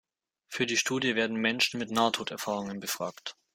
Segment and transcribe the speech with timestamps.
[0.47, 3.35] Für die Studie werden Menschen mit Nahtoderfahrung befragt.